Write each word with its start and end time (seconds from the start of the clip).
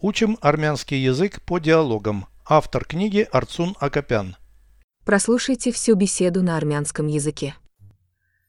Учим 0.00 0.38
армянский 0.40 1.02
язык 1.02 1.42
по 1.42 1.58
диалогам. 1.58 2.26
Автор 2.48 2.84
книги 2.84 3.26
Арцун 3.32 3.74
Акопян. 3.80 4.36
Прослушайте 5.04 5.72
всю 5.72 5.96
беседу 5.96 6.40
на 6.40 6.56
армянском 6.56 7.08
языке. 7.08 7.56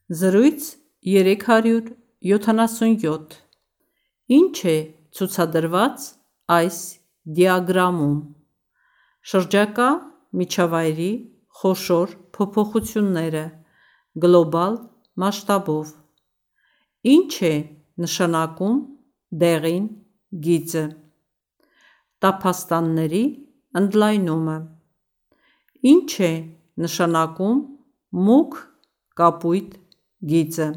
Զրույց 0.10 0.78
377 1.02 3.34
Ինչ 4.30 4.66
է 4.66 4.94
ցուցադրված 5.18 5.98
այս 6.54 6.78
դիագրամում 7.26 8.20
Շրջակա 9.34 9.90
միջավայրի 10.38 11.12
խոշոր 11.50 12.14
փոփոխությունները 12.38 13.46
գլոբալ 14.22 14.74
մասշտաբով 15.18 15.98
Ինչ 17.18 17.34
է 17.42 17.54
նշանակում 18.06 18.78
դեղին 19.34 19.86
գիծը 20.46 20.86
Տափաստանների 22.25 23.25
ընդլայնումը 23.81 24.57
Ինչ 25.91 26.11
է 26.29 26.33
նշանակում 26.85 27.59
մուգ 28.29 28.59
կապույտ 29.21 29.75
գիծը 30.31 30.69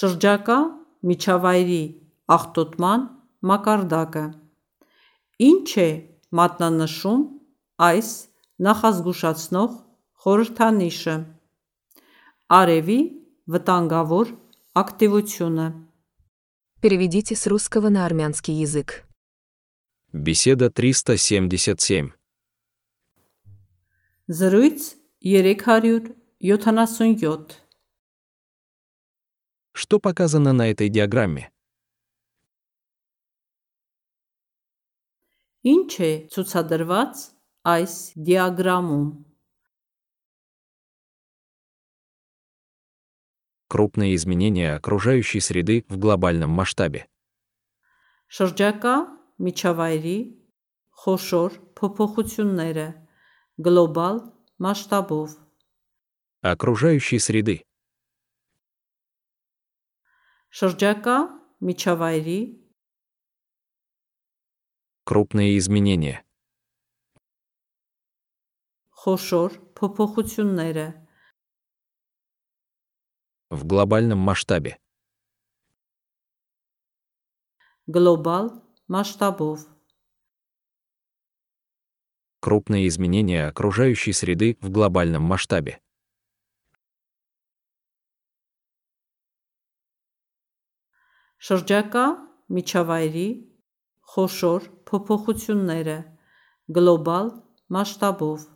Շրջակա 0.00 0.58
միջավայրի 1.10 1.82
աղտոտման 2.36 3.04
մակարդակը 3.50 4.24
Ինչ 5.50 5.68
է 5.84 5.90
մատնանշում 6.40 7.22
այս 7.90 8.10
նախազգուշացնող 8.68 9.76
խորհրդանիշը 10.24 11.20
Արևի 12.60 12.98
վտանգավոր 13.54 14.34
ակտիվությունը 14.84 15.68
Переведите 16.80 17.36
с 17.36 17.46
русского 17.46 17.90
на 17.90 18.06
армянский 18.06 18.54
язык. 18.54 19.03
Беседа 20.14 20.70
377. 20.70 22.10
Զրույց 24.26 24.96
377 25.20 27.46
Что 29.72 30.00
показано 30.00 30.52
на 30.52 30.70
этой 30.70 30.88
диаграмме? 30.88 31.52
Ինչ 35.62 36.00
է 36.00 36.26
ցուցադրված 36.32 37.14
այս 37.68 38.16
դիագրամում 38.16 39.08
Крупные 43.68 44.16
изменения 44.16 44.74
окружающей 44.74 45.38
среды 45.38 45.84
в 45.88 45.98
глобальном 45.98 46.50
масштабе. 46.50 47.06
Շրջակա 48.26 49.20
միջավայրի 49.44 50.18
խոշոր 51.02 51.50
փոփոխությունները 51.80 52.86
գլոբալ 53.66 54.20
մասշտաբով 54.66 55.38
Окружающей 56.42 57.18
среды. 57.18 57.56
Շրջակա 60.58 61.16
միջավայրի 61.68 62.40
Крупные 65.06 65.56
изменения. 65.58 66.24
խոշոր 69.00 69.50
փոփոխությունները 69.78 70.86
В 73.50 73.66
глобальном 73.66 74.18
масштабе. 74.18 74.76
գլոբալ 77.94 78.50
մասշտաբով 78.88 79.68
Крупные 82.40 82.88
изменения 82.88 83.46
окружающей 83.46 84.12
среды 84.12 84.56
в 84.62 84.70
глобальном 84.70 85.22
масштабе. 85.22 85.80
շրջակա 91.48 92.04
միջավայրի 92.56 93.28
խոշոր 94.12 94.64
փոփոխությունները 94.88 95.98
գլոբալ 96.78 97.30
մասշտաբով 97.76 98.48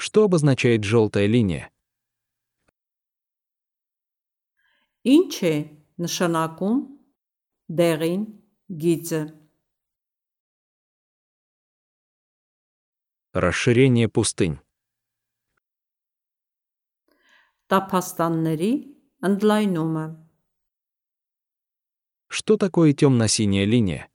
Что 0.00 0.24
обозначает 0.24 0.82
желтая 0.84 1.26
линия? 1.26 1.70
Ինչ 5.16 5.34
է 5.50 5.54
նշանակում 6.04 6.80
դեղին 7.80 8.24
գիծը 8.84 9.22
Расширение 13.32 14.08
пустынь. 14.08 14.58
տափաստանների 17.70 18.70
ընդլայնումը 19.28 20.06
Что 22.30 22.56
такое 22.56 22.94
темно-синяя 22.94 23.66
линия? 23.66 24.06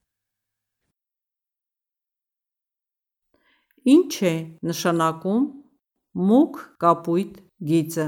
Ինչ 3.86 4.12
է 4.28 4.34
նշանակում 4.68 5.44
մուգ 6.28 6.60
կապույտ 6.84 7.34
գիծը 7.72 8.06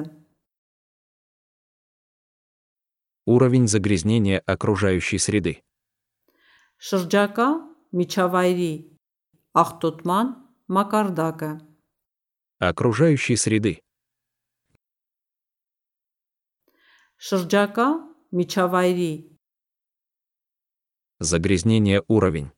Уровень 3.26 3.68
загрязнения 3.68 4.40
окружающей 4.46 5.18
среды. 5.18 5.54
շրջակա 6.90 7.46
միջավայրի 8.00 8.72
աղտոտման 9.62 10.28
մակարդակը 10.78 11.50
Окружающей 12.70 13.36
среды. 13.44 13.74
շրջակա 17.30 17.88
միջավայրի 18.40 19.12
Загрязнение 21.20 22.04
уровень. 22.08 22.50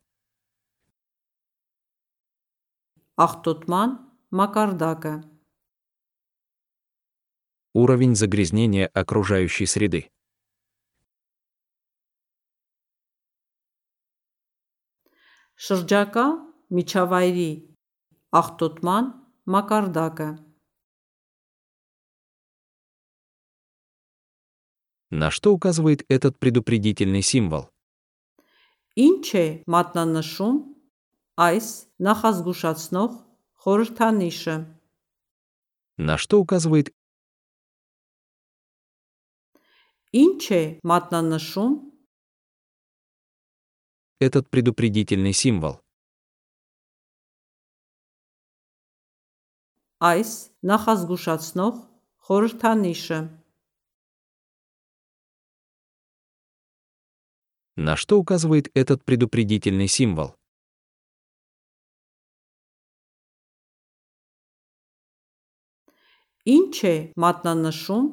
աղտոտման 3.26 3.90
մակարդակը 4.40 5.14
Уровень 7.74 8.16
загрязнения 8.16 8.88
окружающей 8.88 9.66
среды. 9.66 10.10
շրջակա 15.68 16.26
միջավայրի 16.78 17.50
աղտոտման 18.42 19.10
մակարդակը 19.56 20.30
На 25.12 25.32
что 25.32 25.54
указывает 25.54 26.06
этот 26.08 26.38
предупредительный 26.38 27.24
символ? 27.24 27.66
Ինչ 28.96 29.26
է 29.42 29.46
մատնանշում 29.66 30.58
այս 31.46 31.68
նախազգուշացնող 32.06 33.12
խորհրդանիշը 33.64 34.56
На 35.98 36.18
что 36.18 36.40
указывает 36.40 36.94
Ինչ 40.14 40.42
է 40.58 40.64
մատնանշում 40.92 41.74
этот 44.20 44.50
предупредительный 44.50 45.34
символ? 45.34 45.80
այս 50.00 50.30
նախազգուշացնող 50.64 51.80
խորհրդանիշը 52.28 53.18
На 57.76 57.96
что 57.96 58.18
указывает 58.20 58.72
этот 58.74 59.04
предупредительный 59.04 59.88
символ? 59.88 60.36
Ինչ 66.48 66.76
է 66.88 66.96
մատնանշում 67.20 68.08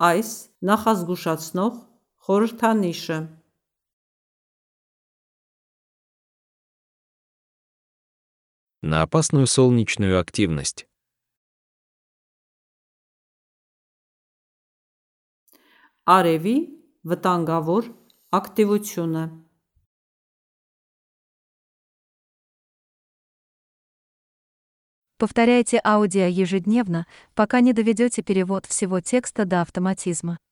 այս 0.00 0.30
նախազգուշացնող 0.64 1.74
խորհրդանիշը 2.24 3.18
На 8.86 9.02
опасную 9.02 9.46
солнечную 9.46 10.18
активность. 10.18 10.86
արևի 16.02 16.56
վտանգավոր 17.06 17.84
ակտիվությունը 18.34 19.24
Повторяйте 25.22 25.78
аудио 25.84 26.26
ежедневно, 26.26 27.06
пока 27.36 27.60
не 27.60 27.72
доведете 27.72 28.22
перевод 28.22 28.66
всего 28.66 29.00
текста 29.00 29.44
до 29.44 29.60
автоматизма. 29.60 30.42